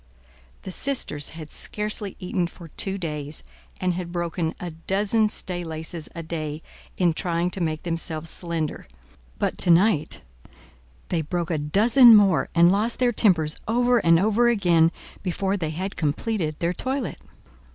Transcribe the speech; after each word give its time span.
The 0.63 0.71
sisters 0.71 1.29
had 1.37 1.51
scarcely 1.53 2.15
eaten 2.19 2.47
for 2.47 2.69
two 2.69 2.97
days, 2.97 3.43
and 3.79 3.93
had 3.93 4.11
broken 4.11 4.55
a 4.59 4.71
dozen 4.71 5.29
staylaces 5.29 6.09
a 6.15 6.23
day, 6.23 6.63
in 6.97 7.13
trying 7.13 7.51
to 7.51 7.61
make 7.61 7.83
themselves 7.83 8.31
slender; 8.31 8.87
but 9.37 9.59
to 9.59 9.69
night 9.69 10.21
they 11.09 11.21
broke 11.21 11.51
a 11.51 11.59
dozen 11.59 12.15
more, 12.15 12.49
and 12.55 12.71
lost 12.71 12.97
their 12.97 13.13
tempers 13.13 13.59
over 13.67 13.99
and 13.99 14.19
over 14.19 14.49
again 14.49 14.91
before 15.21 15.55
they 15.55 15.69
had 15.69 15.95
completed 15.95 16.55
their 16.57 16.73
toilet. 16.73 17.19